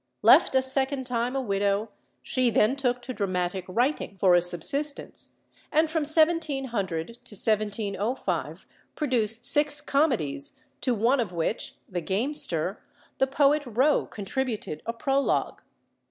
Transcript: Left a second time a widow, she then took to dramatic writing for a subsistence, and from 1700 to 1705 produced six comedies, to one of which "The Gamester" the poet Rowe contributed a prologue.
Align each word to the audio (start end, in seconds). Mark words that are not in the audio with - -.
Left 0.23 0.55
a 0.55 0.63
second 0.63 1.03
time 1.05 1.35
a 1.35 1.41
widow, 1.43 1.89
she 2.23 2.49
then 2.49 2.75
took 2.75 3.03
to 3.03 3.13
dramatic 3.13 3.65
writing 3.67 4.17
for 4.19 4.33
a 4.33 4.41
subsistence, 4.41 5.33
and 5.71 5.91
from 5.91 6.05
1700 6.05 7.07
to 7.07 7.13
1705 7.35 8.65
produced 8.95 9.45
six 9.45 9.79
comedies, 9.79 10.59
to 10.81 10.95
one 10.95 11.19
of 11.19 11.31
which 11.31 11.75
"The 11.87 12.01
Gamester" 12.01 12.79
the 13.19 13.27
poet 13.27 13.61
Rowe 13.67 14.07
contributed 14.07 14.81
a 14.87 14.93
prologue. 14.93 15.61